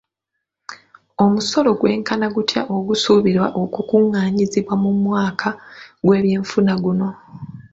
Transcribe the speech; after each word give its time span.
Omusolo 1.23 1.69
gwenkana 1.79 2.27
gutya 2.35 2.61
ogusuubirwa 2.77 3.47
okukungaanyizibwa 3.61 4.75
mu 4.83 4.91
mwaka 5.03 5.49
gw'ebyenfuna 6.05 6.73
guno? 6.83 7.09